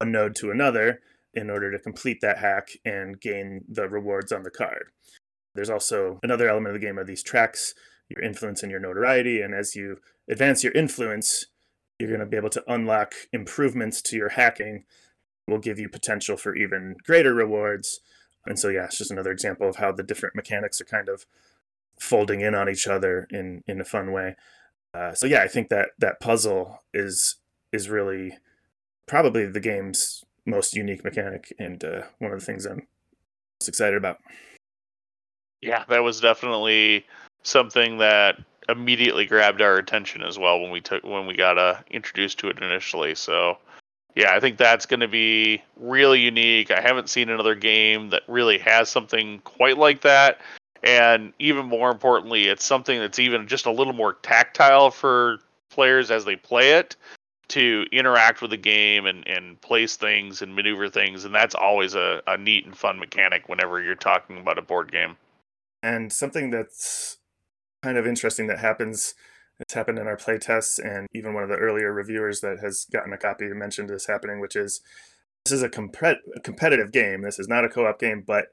[0.00, 1.00] one node to another
[1.34, 4.90] in order to complete that hack and gain the rewards on the card.
[5.54, 7.74] There's also another element of the game are these tracks,
[8.08, 9.40] your influence and your notoriety.
[9.40, 11.46] And as you advance your influence,
[11.98, 14.84] you're going to be able to unlock improvements to your hacking,
[15.46, 18.00] will give you potential for even greater rewards.
[18.46, 21.26] And so, yeah, it's just another example of how the different mechanics are kind of
[22.00, 24.36] folding in on each other in in a fun way.
[24.94, 27.36] Uh, so yeah, I think that that puzzle is
[27.72, 28.38] is really
[29.08, 32.86] probably the game's most unique mechanic and uh, one of the things I'm
[33.60, 34.18] most excited about.
[35.60, 37.04] Yeah, that was definitely
[37.42, 38.36] something that
[38.68, 42.48] immediately grabbed our attention as well when we took when we got uh, introduced to
[42.48, 43.14] it initially.
[43.14, 43.58] So,
[44.14, 46.70] yeah, I think that's going to be really unique.
[46.70, 50.40] I haven't seen another game that really has something quite like that.
[50.84, 55.38] And even more importantly, it's something that's even just a little more tactile for
[55.70, 56.94] players as they play it
[57.48, 61.24] to interact with the game and, and place things and maneuver things.
[61.24, 64.92] And that's always a, a neat and fun mechanic whenever you're talking about a board
[64.92, 65.16] game.
[65.82, 67.18] And something that's
[67.82, 69.14] kind of interesting that happens,
[69.60, 72.86] it's happened in our play tests, and even one of the earlier reviewers that has
[72.92, 74.80] gotten a copy mentioned this happening, which is
[75.44, 77.22] this is a, comp- a competitive game.
[77.22, 78.48] This is not a co op game, but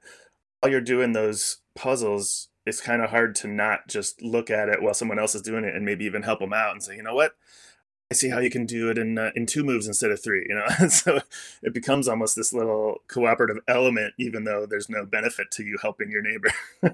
[0.61, 4.81] while you're doing those puzzles, it's kind of hard to not just look at it
[4.81, 7.03] while someone else is doing it and maybe even help them out and say, you
[7.03, 7.35] know what?
[8.15, 10.45] See how you can do it in uh, in two moves instead of three.
[10.47, 11.19] You know, so
[11.61, 16.09] it becomes almost this little cooperative element, even though there's no benefit to you helping
[16.09, 16.51] your neighbor.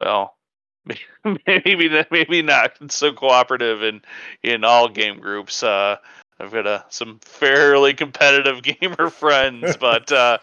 [0.00, 0.36] well,
[1.46, 4.02] maybe maybe not it's so cooperative in
[4.42, 5.62] in all game groups.
[5.62, 5.96] Uh,
[6.40, 10.38] I've got a, some fairly competitive gamer friends, but uh,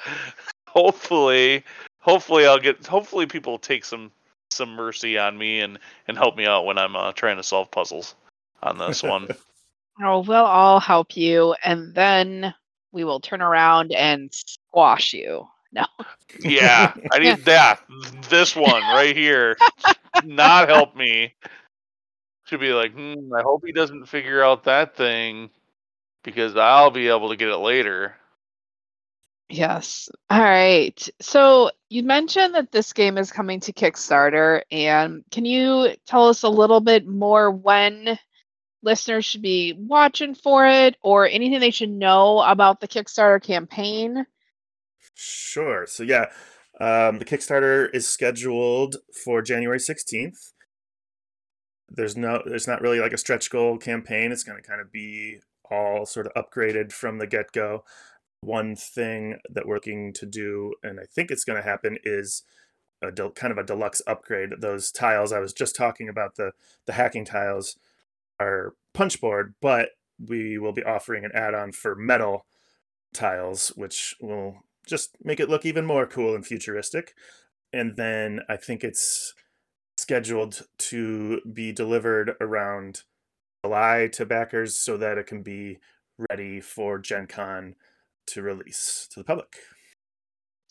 [0.68, 1.64] hopefully,
[2.00, 2.86] hopefully I'll get.
[2.86, 4.12] Hopefully, people take some
[4.52, 7.72] some mercy on me and and help me out when I'm uh, trying to solve
[7.72, 8.16] puzzles
[8.62, 9.28] on this one.
[10.04, 12.54] oh, we'll all help you, and then
[12.92, 15.48] we will turn around and squash you.
[15.72, 15.86] No.
[16.40, 17.82] Yeah, I need that.
[18.30, 19.58] This one right here.
[20.24, 21.36] Not help me.
[22.46, 25.52] Should be like, hmm, I hope he doesn't figure out that thing
[26.24, 28.16] because I'll be able to get it later.
[29.50, 30.10] Yes.
[30.30, 31.10] All right.
[31.20, 36.44] So you mentioned that this game is coming to Kickstarter, and can you tell us
[36.44, 38.18] a little bit more when
[38.82, 44.26] listeners should be watching for it or anything they should know about the Kickstarter campaign?
[45.16, 45.86] Sure.
[45.86, 46.26] So, yeah,
[46.80, 50.54] um, the Kickstarter is scheduled for January 16th.
[51.90, 54.32] There's no, there's not really like a stretch goal campaign.
[54.32, 55.40] It's going to kind of be
[55.70, 57.84] all sort of upgraded from the get go.
[58.42, 62.44] One thing that we're looking to do, and I think it's going to happen, is
[63.02, 64.52] a del- kind of a deluxe upgrade.
[64.60, 66.52] Those tiles I was just talking about, the
[66.86, 67.78] the hacking tiles,
[68.40, 72.46] our punch board, but we will be offering an add-on for metal
[73.14, 77.14] tiles, which will just make it look even more cool and futuristic.
[77.72, 79.34] And then I think it's
[79.98, 83.04] scheduled to be delivered around
[83.64, 85.80] July to backers so that it can be
[86.30, 87.76] ready for Gen Con
[88.28, 89.58] to release to the public.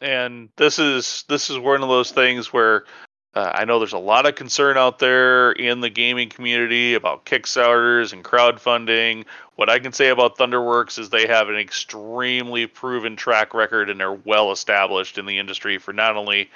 [0.01, 2.85] And this is this is one of those things where
[3.35, 7.27] uh, I know there's a lot of concern out there in the gaming community about
[7.27, 9.27] Kickstarters and crowdfunding.
[9.57, 14.01] What I can say about Thunderworks is they have an extremely proven track record and
[14.01, 16.51] they're well established in the industry for not only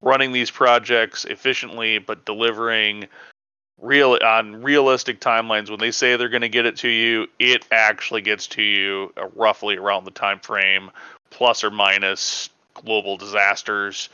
[0.00, 3.08] running these projects efficiently but delivering
[3.80, 7.64] real on realistic timelines when they say they're going to get it to you it
[7.70, 10.90] actually gets to you uh, roughly around the time frame
[11.30, 14.08] plus or minus global disasters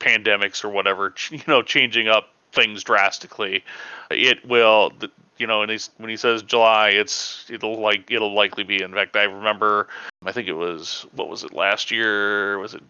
[0.00, 3.62] pandemics or whatever you know changing up things drastically
[4.10, 4.92] it will
[5.36, 8.92] you know and he's when he says july it's it'll like it'll likely be in
[8.92, 9.86] fact i remember
[10.24, 12.82] i think it was what was it last year was it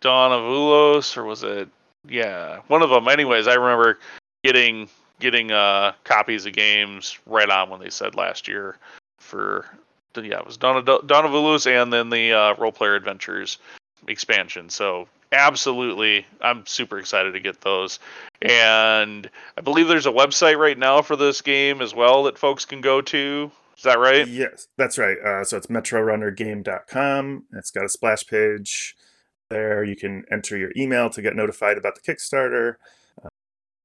[0.00, 1.68] dawn of ulos or was it
[2.08, 3.08] yeah, one of them.
[3.08, 3.98] Anyways, I remember
[4.44, 8.76] getting getting uh, copies of games right on when they said last year
[9.18, 9.66] for
[10.16, 13.58] yeah, it was Dawn of, Dawn of Ulos and then the uh, Roll Player Adventures
[14.08, 14.68] expansion.
[14.68, 17.98] So absolutely, I'm super excited to get those.
[18.42, 22.64] And I believe there's a website right now for this game as well that folks
[22.64, 23.50] can go to.
[23.76, 24.26] Is that right?
[24.26, 25.18] Yes, that's right.
[25.18, 27.44] Uh, so it's metrorunnergame.com.
[27.54, 28.96] It's got a splash page
[29.50, 29.84] there.
[29.84, 32.76] You can enter your email to get notified about the Kickstarter.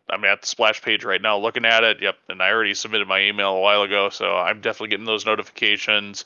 [0.09, 2.01] I'm at the splash page right now looking at it.
[2.01, 2.15] Yep.
[2.29, 6.25] And I already submitted my email a while ago, so I'm definitely getting those notifications.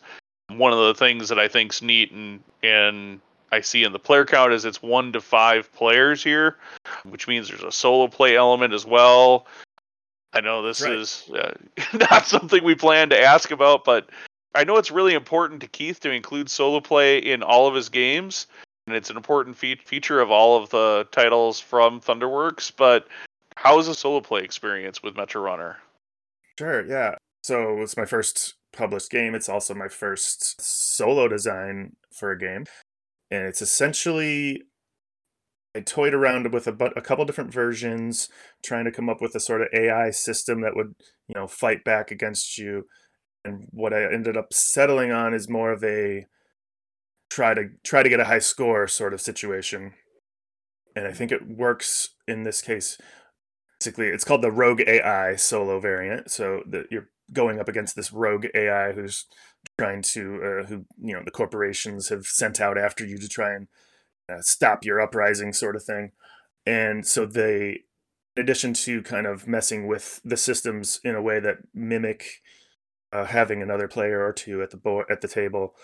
[0.50, 3.20] One of the things that I think's neat and and
[3.56, 6.58] I see in the player count is it's one to five players here,
[7.04, 9.48] which means there's a solo play element as well.
[10.34, 10.92] I know this right.
[10.92, 11.54] is uh,
[12.12, 14.10] not something we plan to ask about, but
[14.54, 17.90] I know it's really important to Keith to include solo play in all of his
[17.90, 18.48] games
[18.88, 22.72] and it's an important fe- feature of all of the titles from Thunderworks.
[22.76, 23.08] But
[23.56, 25.78] how is the solo play experience with Metro Runner?
[26.60, 27.16] Sure, yeah.
[27.44, 29.36] So it's my first published game.
[29.36, 32.66] It's also my first solo design for a game,
[33.32, 34.62] and it's essentially
[35.76, 38.30] I toyed around with a, a couple different versions,
[38.64, 40.96] trying to come up with a sort of AI system that would,
[41.28, 42.86] you know, fight back against you.
[43.44, 46.26] And what I ended up settling on is more of a
[47.30, 49.94] try to try to get a high score sort of situation.
[50.96, 52.98] And I think it works in this case.
[53.80, 56.32] Basically, it's called the Rogue AI solo variant.
[56.32, 59.26] So that you're going up against this rogue AI who's
[59.78, 63.54] trying to, uh, who you know, the corporations have sent out after you to try
[63.54, 63.68] and
[64.30, 66.12] uh, stop your uprising, sort of thing.
[66.66, 67.82] And so they,
[68.36, 72.42] in addition to kind of messing with the systems in a way that mimic
[73.14, 75.76] uh, having another player or two at the board at the table,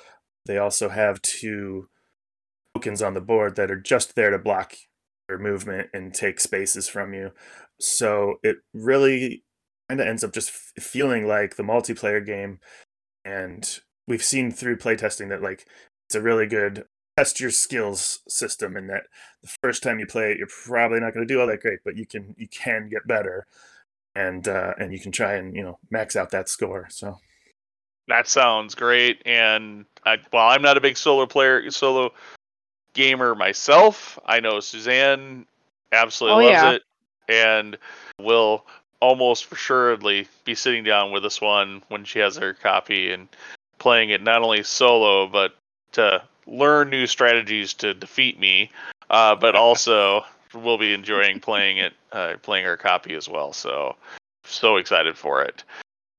[0.45, 1.87] they also have two
[2.75, 4.73] tokens on the board that are just there to block
[5.29, 7.31] your movement and take spaces from you.
[7.79, 9.43] So it really
[9.87, 12.59] kind of ends up just f- feeling like the multiplayer game.
[13.25, 15.65] And we've seen through playtesting that like
[16.07, 16.85] it's a really good
[17.17, 19.03] test your skills system and that
[19.41, 21.79] the first time you play it you're probably not going to do all that great
[21.83, 23.45] but you can you can get better
[24.15, 27.17] and uh and you can try and you know max out that score so
[28.11, 29.21] that sounds great.
[29.25, 32.11] And I, while I'm not a big solo player, solo
[32.93, 35.45] gamer myself, I know Suzanne
[35.91, 36.71] absolutely oh, loves yeah.
[36.71, 36.81] it,
[37.29, 37.77] and
[38.19, 38.65] will
[39.01, 43.27] almost for surely be sitting down with this one when she has her copy and
[43.79, 45.55] playing it not only solo but
[45.91, 48.71] to learn new strategies to defeat me,
[49.09, 53.53] uh, but also will be enjoying playing it, uh, playing her copy as well.
[53.53, 53.95] So,
[54.43, 55.63] so excited for it.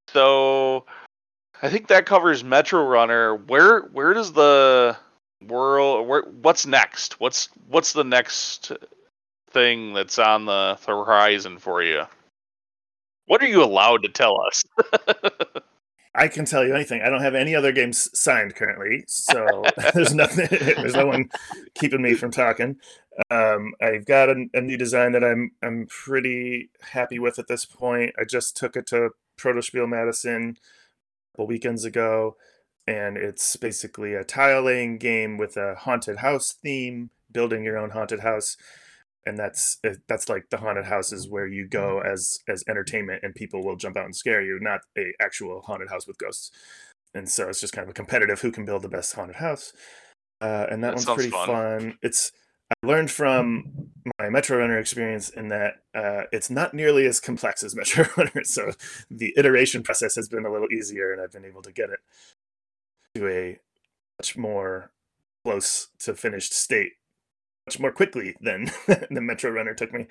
[0.08, 0.84] So,
[1.62, 3.36] I think that covers Metro Runner.
[3.36, 4.96] Where where does the
[5.46, 7.20] world where what's next?
[7.20, 8.72] What's what's the next
[9.50, 12.04] thing that's on the horizon for you?
[13.26, 14.62] What are you allowed to tell us?
[16.14, 17.00] I can tell you anything.
[17.00, 20.48] I don't have any other games signed currently, so there's nothing.
[20.50, 21.30] there's no one
[21.74, 22.76] keeping me from talking.
[23.30, 27.64] Um, I've got a, a, new design that I'm I'm pretty happy with at this
[27.64, 28.14] point.
[28.18, 32.36] I just took it to Protospiel Madison a couple weekends ago,
[32.86, 37.90] and it's basically a tile laying game with a haunted house theme, building your own
[37.90, 38.56] haunted house,
[39.26, 43.34] and that's eh, that's like the haunted houses where you go as as entertainment and
[43.34, 46.50] people will jump out and scare you, not a actual haunted house with ghosts.
[47.14, 49.72] And so it's just kind of a competitive who can build the best haunted house.
[50.40, 51.46] Uh, and that, that one's pretty fun.
[51.46, 51.98] fun.
[52.02, 52.32] It's
[52.70, 57.62] I learned from my Metro Runner experience in that uh, it's not nearly as complex
[57.62, 58.44] as Metro Runner.
[58.44, 58.72] So
[59.10, 62.00] the iteration process has been a little easier, and I've been able to get it
[63.14, 63.58] to a
[64.18, 64.90] much more
[65.44, 66.92] close to finished state
[67.66, 70.06] much more quickly than the Metro Runner took me.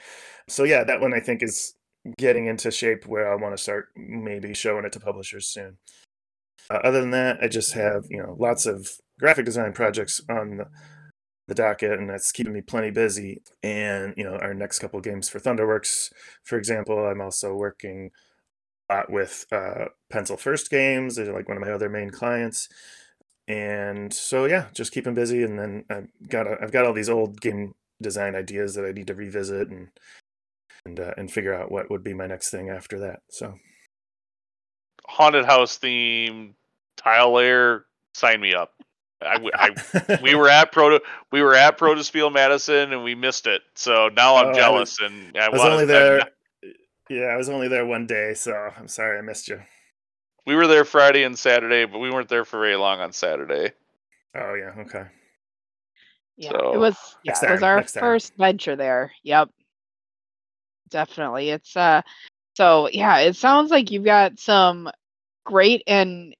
[0.47, 1.76] So yeah, that one I think is
[2.18, 5.78] getting into shape where I want to start maybe showing it to publishers soon.
[6.70, 8.89] Uh, other than that, I just have you know lots of
[9.20, 10.66] graphic design projects on the,
[11.47, 13.41] the docket, and that's keeping me plenty busy.
[13.62, 16.12] And you know, our next couple games for Thunderworks,
[16.43, 18.12] for example, I'm also working
[18.89, 21.16] a lot with uh, Pencil First Games.
[21.16, 22.70] They're like one of my other main clients.
[23.48, 27.10] And so yeah, just keeping busy, and then I've got a, I've got all these
[27.10, 29.89] old game design ideas that I need to revisit and
[30.86, 33.22] and uh, and figure out what would be my next thing after that.
[33.30, 33.56] So
[35.08, 36.56] haunted house theme
[36.98, 38.74] tile layer, sign me up.
[39.24, 41.00] I, I, we were at Proto
[41.32, 43.62] we were at Protospiel Madison and we missed it.
[43.76, 46.22] So now I'm oh, jealous I was, and I, I was only there.
[47.10, 49.62] Yeah, I was only there one day, so I'm sorry I missed you.
[50.46, 53.72] We were there Friday and Saturday, but we weren't there for very long on Saturday.
[54.36, 55.06] Oh yeah, okay.
[56.38, 59.12] Yeah, so, it was yeah, time, it was our first venture there.
[59.24, 59.50] Yep.
[60.89, 61.50] Definitely.
[61.50, 62.02] It's uh
[62.56, 64.89] so yeah, it sounds like you've got some
[65.46, 66.36] great and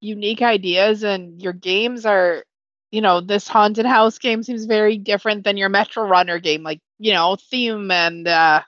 [0.00, 2.44] unique ideas and your games are
[2.90, 6.80] you know, this haunted house game seems very different than your Metro Runner game, like,
[6.98, 8.62] you know, theme and uh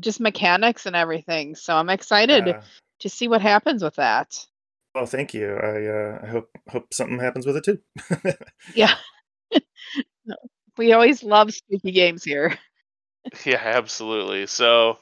[0.00, 1.54] just mechanics and everything.
[1.54, 2.60] So I'm excited yeah.
[3.00, 4.46] To see what happens with that.
[4.94, 5.54] Well, thank you.
[5.54, 7.78] I uh, I hope hope something happens with it too.
[8.74, 8.94] yeah.
[10.76, 12.58] we always love spooky games here.
[13.44, 14.46] Yeah, absolutely.
[14.46, 14.98] So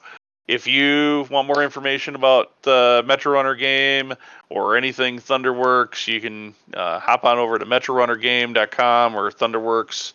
[0.49, 4.15] if you want more information about the Metro Runner game
[4.49, 10.15] or anything Thunderworks, you can uh, hop on over to MetroRunnerGame.com or Thunderworks,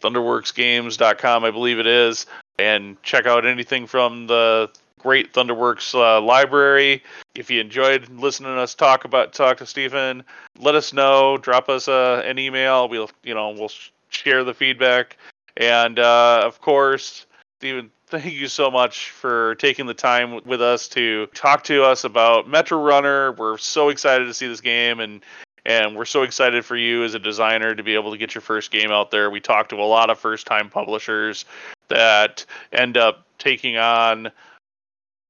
[0.00, 2.26] ThunderworksGames.com, I believe it is,
[2.58, 4.70] and check out anything from the
[5.00, 7.02] great Thunderworks uh, library.
[7.34, 10.24] If you enjoyed listening to us talk about talk to Stephen,
[10.58, 11.36] let us know.
[11.36, 12.88] Drop us uh, an email.
[12.88, 13.70] We'll you know we'll
[14.08, 15.16] share the feedback.
[15.56, 17.26] And uh, of course,
[17.60, 22.04] Stephen, thank you so much for taking the time with us to talk to us
[22.04, 23.32] about Metro Runner.
[23.32, 25.22] We're so excited to see this game and
[25.64, 28.42] and we're so excited for you as a designer to be able to get your
[28.42, 29.30] first game out there.
[29.30, 31.44] We talked to a lot of first time publishers
[31.88, 34.30] that end up taking on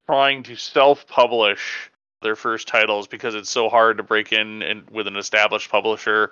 [0.07, 1.91] trying to self publish
[2.21, 6.31] their first titles because it's so hard to break in and with an established publisher.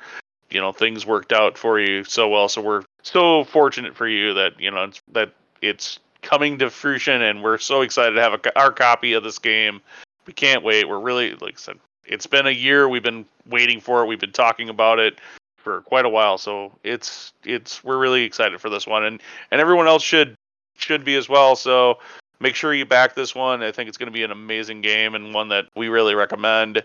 [0.50, 2.48] You know things worked out for you so well.
[2.50, 7.22] So we're so fortunate for you that you know it's, that it's coming to fruition
[7.22, 9.82] and we're so excited to have a, our copy of this game.
[10.26, 10.88] We can't wait.
[10.88, 14.08] We're really like i said it's been a year we've been waiting for it.
[14.08, 15.20] We've been talking about it
[15.58, 16.38] for quite a while.
[16.38, 19.04] So it's it's we're really excited for this one.
[19.04, 19.22] And
[19.52, 20.36] and everyone else should
[20.78, 21.56] should be as well.
[21.56, 22.00] So
[22.40, 25.16] make sure you back this one i think it's going to be an amazing game
[25.16, 26.84] and one that we really recommend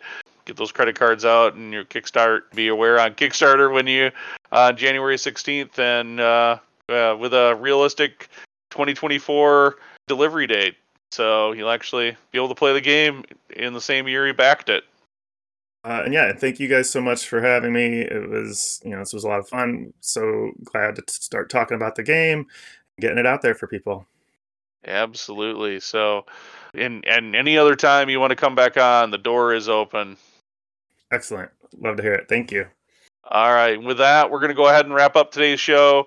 [0.50, 2.42] get those credit cards out and your Kickstart.
[2.54, 4.06] Be aware on Kickstarter when you
[4.52, 8.28] on uh, January 16th and uh, uh, with a realistic
[8.70, 9.76] 2024
[10.08, 10.76] delivery date.
[11.12, 14.68] So you'll actually be able to play the game in the same year you backed
[14.68, 14.84] it.
[15.82, 18.00] Uh, and yeah, thank you guys so much for having me.
[18.00, 19.92] It was, you know, this was a lot of fun.
[20.00, 22.46] So glad to start talking about the game,
[23.00, 24.06] getting it out there for people.
[24.86, 25.80] Absolutely.
[25.80, 26.26] So,
[26.74, 30.16] and and any other time you want to come back on, the door is open.
[31.10, 31.50] Excellent.
[31.78, 32.28] Love to hear it.
[32.28, 32.66] Thank you.
[33.24, 33.80] All right.
[33.80, 36.06] With that, we're going to go ahead and wrap up today's show.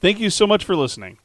[0.00, 1.18] Thank you so much for listening.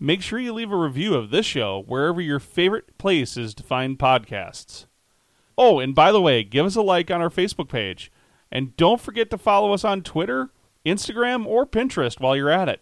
[0.00, 3.64] Make sure you leave a review of this show wherever your favorite place is to
[3.64, 4.86] find podcasts.
[5.56, 8.12] Oh, and by the way, give us a like on our Facebook page.
[8.50, 10.50] And don't forget to follow us on Twitter,
[10.86, 12.80] Instagram, or Pinterest while you're at it.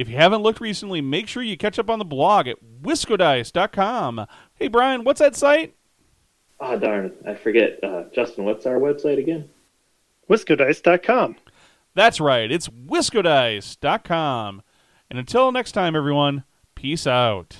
[0.00, 4.26] If you haven't looked recently, make sure you catch up on the blog at wiscodice.com.
[4.54, 5.76] Hey, Brian, what's that site?
[6.58, 7.12] Oh, darn.
[7.26, 7.78] I forget.
[7.84, 9.50] Uh, Justin, what's our website again?
[10.30, 11.36] Wiscodice.com.
[11.94, 12.50] That's right.
[12.50, 14.62] It's wiscodice.com.
[15.10, 16.44] And until next time, everyone,
[16.74, 17.58] peace out.